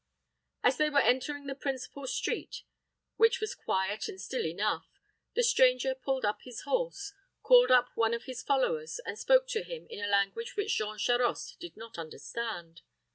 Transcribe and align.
As 0.63 0.77
they 0.77 0.89
were 0.89 0.97
entering 0.97 1.45
the 1.45 1.53
principal 1.53 2.07
street, 2.07 2.63
which 3.17 3.39
was 3.39 3.53
quiet 3.53 4.07
and 4.07 4.19
still 4.19 4.43
enough, 4.47 4.87
the 5.35 5.43
stranger 5.43 5.93
pulled 5.93 6.25
up 6.25 6.39
his 6.41 6.61
horse, 6.63 7.13
called 7.43 7.69
up 7.69 7.89
one 7.93 8.15
of 8.15 8.23
his 8.23 8.41
followers, 8.41 8.99
and 9.05 9.19
spoke 9.19 9.47
to 9.49 9.61
him 9.63 9.85
in 9.91 10.03
a 10.03 10.07
language 10.09 10.55
which 10.57 10.75
Jean 10.75 10.97
Charost 10.97 11.59
did 11.59 11.77
not 11.77 11.99
understand. 11.99 12.81